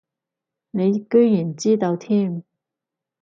[0.71, 2.43] 你居然知道添